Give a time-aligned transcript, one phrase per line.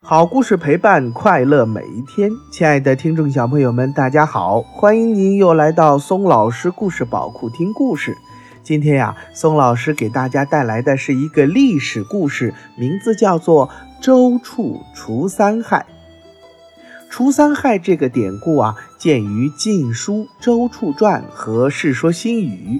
[0.00, 8.16] 好故事陪伴快乐每一天，亲爱的听众小朋友们，大家好，欢迎您又来到松老师故事宝库听故事。
[8.62, 13.68] 今天呀，松老师给大家带来的是一个历史故事，名字叫做
[14.00, 15.84] “周处除三害”。
[17.10, 22.78] 除三害这个典故啊，见于《晋书·周处传》和《世说新语》。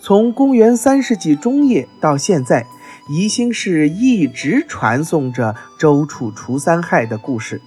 [0.00, 2.66] 从公元三世纪中叶到现在。
[3.08, 7.60] 宜兴市一直传颂着周处除三害的故事。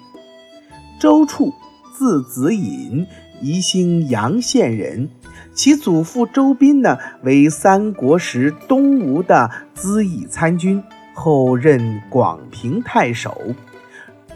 [0.99, 1.53] 周处，
[1.95, 3.05] 字子隐，
[3.39, 5.09] 宜兴阳县人。
[5.53, 10.83] 其祖父周斌呢，为三国时东吴的资义参军，
[11.13, 13.39] 后任广平太守。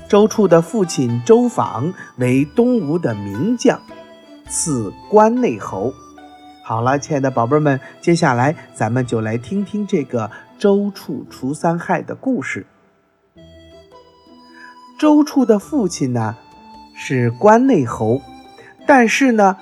[0.08, 3.80] 周处的父亲周访为东吴的名将，
[4.48, 5.94] 赐关内侯。
[6.72, 10.32] 好了，亲爱的宝贝们，接下来咱们就来听听这个。
[10.58, 12.66] 周处除三害的故事。
[14.98, 16.38] 周处的父亲呢
[16.96, 18.22] 是关内侯，
[18.88, 19.58] 但是呢，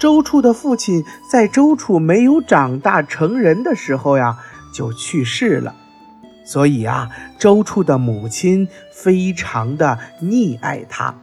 [0.00, 4.38] 周处的父亲在周处没有长大成人的时候呀
[4.72, 5.74] 就去世了，
[6.46, 11.14] 所以啊，周处的母亲非常的溺爱他。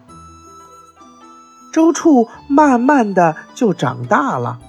[1.73, 4.59] 周处慢慢的就长大了，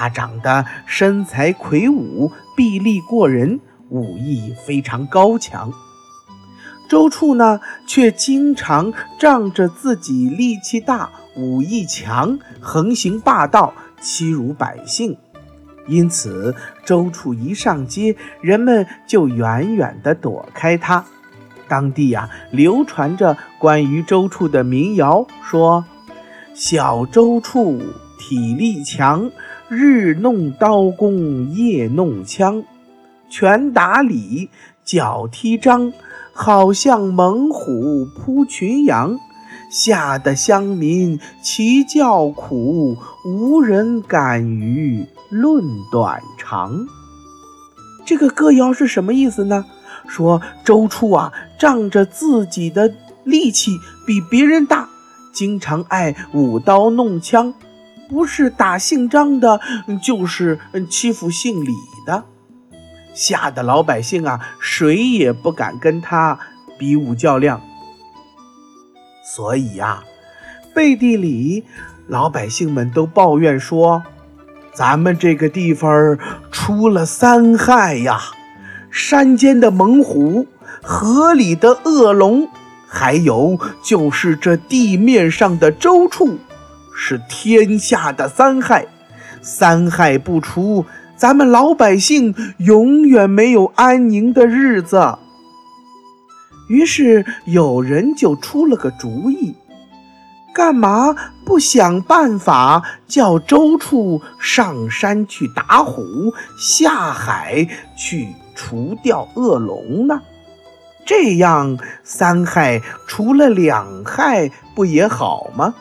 [0.00, 3.60] 他长得身材魁梧，臂力过人。
[3.90, 5.70] 武艺非常高强，
[6.88, 15.18] 周处呢却经常仗着自己力气大、武艺强，横行霸道，欺辱百姓。
[15.86, 21.04] 因此，周处一上街，人们就远远地躲开他。
[21.68, 25.84] 当地呀，流传着关于周处的民谣，说
[26.54, 27.82] ：“小周处
[28.18, 29.30] 体力强，
[29.70, 32.64] 日弄刀工，夜弄枪。”
[33.30, 34.50] 拳打李，
[34.84, 35.92] 脚踢张，
[36.32, 39.16] 好像猛虎扑群羊，
[39.70, 46.84] 吓得乡民齐叫苦，无人敢于论短长。
[48.04, 49.64] 这个歌谣是什么意思呢？
[50.08, 52.92] 说周处啊，仗着自己的
[53.22, 53.70] 力气
[54.04, 54.88] 比别人大，
[55.32, 57.54] 经常爱舞刀弄枪，
[58.10, 59.60] 不是打姓张的，
[60.02, 60.58] 就是
[60.90, 61.70] 欺负姓李
[62.04, 62.24] 的。
[63.14, 66.38] 吓得老百姓啊，谁也不敢跟他
[66.76, 67.60] 比武较量。
[69.24, 70.02] 所以呀，
[70.74, 71.64] 背地里
[72.08, 74.02] 老百姓们都抱怨说
[74.74, 76.18] ：“咱们这个地方
[76.50, 78.20] 出了三害呀，
[78.90, 80.48] 山间的猛虎，
[80.82, 82.48] 河里的恶龙，
[82.88, 86.38] 还有就是这地面上的周处，
[87.02, 88.86] 是天下的三害。
[89.40, 90.84] 三害不除。”
[91.20, 95.18] 咱们老百姓永远没有安宁的日子。
[96.66, 99.54] 于是有人就出了个主意，
[100.54, 107.68] 干嘛不想办法叫周处上山去打虎，下海
[107.98, 110.22] 去除掉恶龙呢？
[111.04, 115.74] 这样三害除了两害，不也好吗？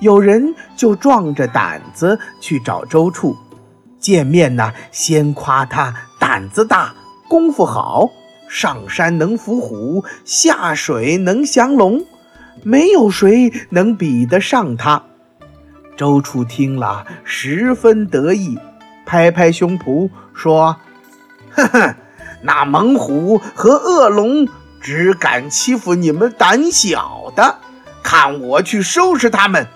[0.00, 3.36] 有人就壮着胆子去找周处。
[3.98, 6.94] 见面呢，先夸他胆子大、
[7.28, 8.08] 功夫好，
[8.48, 12.04] 上山能伏虎，下水能降龙，
[12.62, 15.02] 没有谁能比得上他。
[15.96, 18.58] 周处听了十分得意，
[19.06, 20.76] 拍拍胸脯说
[21.50, 21.94] ：“呵呵，
[22.42, 24.46] 那猛虎和恶龙
[24.80, 27.56] 只敢欺负你们胆小的，
[28.02, 29.66] 看我去收拾他们。”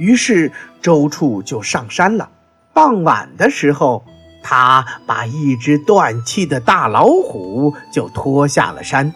[0.00, 0.50] 于是
[0.80, 2.30] 周处就上山了。
[2.72, 4.02] 傍晚的时候，
[4.42, 9.12] 他把一只断气的大老虎就拖下了山。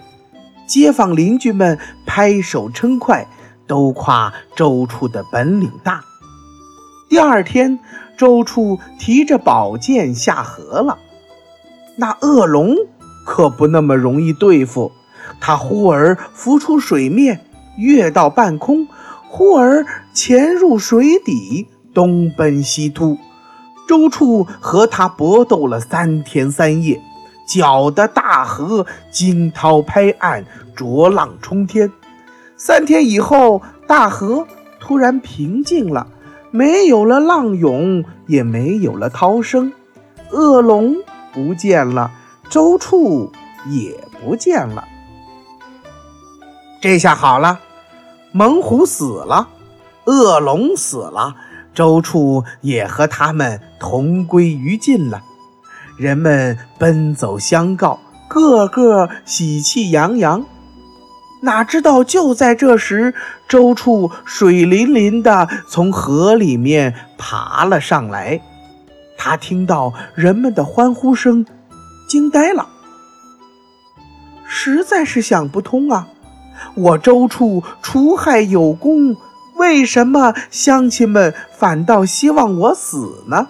[0.66, 3.26] 街坊邻居们拍手称快，
[3.66, 6.02] 都夸周处的本领大。
[7.08, 7.78] 第二天，
[8.18, 10.98] 周处提着宝剑下河了。
[11.96, 12.76] 那恶龙
[13.24, 14.92] 可不那么容易对付，
[15.40, 17.46] 他忽而浮出水面，
[17.78, 18.86] 跃到半空，
[19.36, 23.18] 忽而潜入水底，东奔西突。
[23.88, 27.02] 周处和他搏斗了三天三夜，
[27.44, 30.44] 搅得大河惊涛拍岸，
[30.76, 31.90] 浊浪冲天。
[32.56, 34.46] 三天以后，大河
[34.78, 36.06] 突然平静了，
[36.52, 39.72] 没有了浪涌，也没有了涛声，
[40.30, 40.94] 恶龙
[41.32, 42.12] 不见了，
[42.48, 43.32] 周处
[43.68, 44.84] 也不见了。
[46.80, 47.58] 这下好了，
[48.36, 49.46] 猛虎死了，
[50.06, 51.36] 恶龙死了。
[51.72, 55.22] 周处也和他们同归于尽了。
[55.96, 60.44] 人们奔走相告，个个喜气洋洋。
[61.42, 63.14] 哪知道就在这时，
[63.46, 68.40] 周处水淋淋的从河里面爬了上来。
[69.16, 71.46] 他听到人们的欢呼声，
[72.08, 72.66] 惊呆了，
[74.44, 76.08] 实在是想不通啊！
[76.74, 79.16] 我周处除害有功，
[79.56, 83.48] 为什么乡亲们反倒希望我死呢？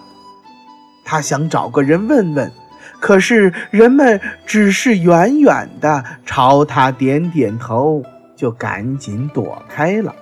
[1.03, 2.51] 他想找个人问问。
[2.99, 8.01] 可是人们只是远远的朝他点点头，
[8.35, 10.15] 就赶紧躲开了。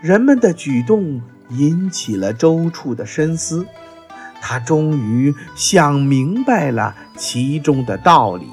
[0.00, 3.66] 人们的举动引起了周处的深思，
[4.40, 8.46] 他终于想明白了其中的道理，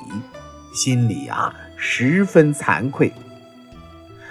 [0.74, 1.54] 心里啊
[1.86, 3.12] 十分惭愧。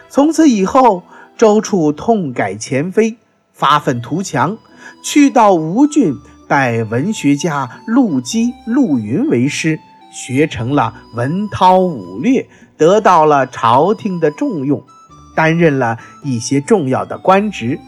[0.09, 1.03] 从此以后，
[1.37, 3.15] 周处痛改前非，
[3.53, 4.57] 发愤图强，
[5.05, 6.17] 去到吴郡。
[6.49, 9.79] 拜文学家陆机、陆云为师，
[10.11, 12.47] 学成了文韬武略，
[12.77, 14.83] 得到了朝廷的重用，
[15.35, 17.79] 担任了一些重要的官职。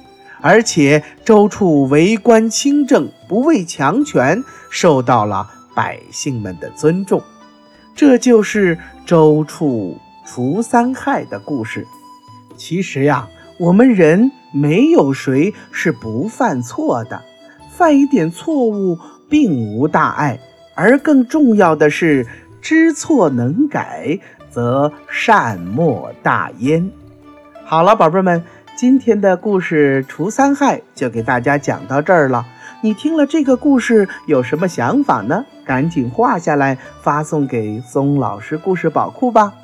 [0.41, 7.23] 而且周处为官清正，不畏强权，受到了百姓们的尊重。
[7.95, 11.87] 这就是周处除三害的故事。
[12.57, 13.29] 其实呀，
[13.59, 17.23] 我们人没有谁是不犯错的。
[17.71, 18.99] 犯一点错误
[19.29, 20.39] 并无大碍，
[20.77, 22.27] 而更重要的是
[22.63, 24.19] 知错能改，
[24.51, 26.89] 则善莫大焉。
[27.65, 28.45] 好了，宝贝们，
[28.77, 32.47] 今天的故事除三害就给大家讲到这儿了。
[32.85, 35.47] 你听了这个故事有什么想法呢？
[35.65, 39.55] 赶紧画下来发送给松老师故事宝库吧。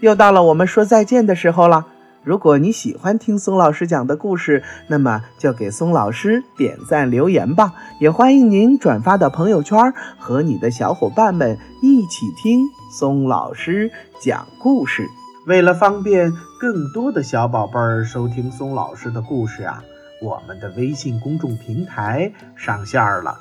[0.00, 1.86] 又到了我们说再见的时候了。
[2.22, 7.72] 如果你喜欢听松老师讲的故事，那么就给松老师点赞留言吧。
[7.98, 12.60] 也欢迎您转发到朋友圈，和你的小伙伴们一起听
[12.92, 13.90] 松老师
[14.20, 15.06] 讲故事。
[15.46, 16.30] 为了方便
[16.60, 19.82] 更多的小宝贝儿收听松老师的故事啊，
[20.20, 23.38] 我们的微信公众平台上线了，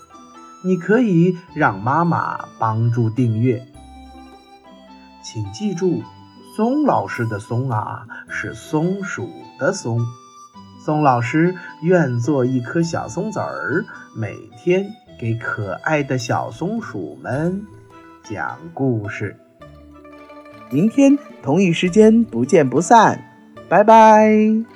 [0.63, 3.66] 你可以让妈妈帮助订阅。
[5.24, 6.01] 请记住。
[6.56, 9.27] 松老师的“松”啊，是松鼠
[9.60, 10.00] 的“松”。
[10.80, 13.83] 松老师愿做一颗小松子儿，
[14.16, 14.86] 每天
[15.19, 17.62] 给可爱的小松鼠们
[18.24, 19.38] 讲故事。
[20.72, 23.22] 明天同一时间不见不散，
[23.68, 24.75] 拜拜。